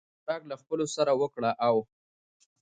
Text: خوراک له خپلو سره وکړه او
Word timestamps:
خوراک 0.21 0.41
له 0.49 0.55
خپلو 0.61 0.85
سره 0.95 1.11
وکړه 1.21 1.51
او 1.67 1.75